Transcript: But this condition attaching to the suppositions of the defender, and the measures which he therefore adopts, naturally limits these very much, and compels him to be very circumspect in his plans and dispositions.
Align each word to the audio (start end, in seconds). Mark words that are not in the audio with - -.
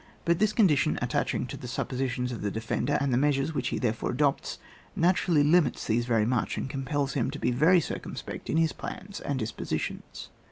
But 0.25 0.39
this 0.39 0.51
condition 0.51 0.97
attaching 0.99 1.45
to 1.45 1.55
the 1.57 1.67
suppositions 1.67 2.31
of 2.31 2.41
the 2.41 2.49
defender, 2.49 2.97
and 2.99 3.13
the 3.13 3.19
measures 3.19 3.53
which 3.53 3.67
he 3.67 3.77
therefore 3.77 4.09
adopts, 4.09 4.57
naturally 4.95 5.43
limits 5.43 5.85
these 5.85 6.07
very 6.07 6.25
much, 6.25 6.57
and 6.57 6.67
compels 6.67 7.13
him 7.13 7.29
to 7.29 7.37
be 7.37 7.51
very 7.51 7.79
circumspect 7.79 8.49
in 8.49 8.57
his 8.57 8.73
plans 8.73 9.19
and 9.19 9.37
dispositions. 9.37 10.29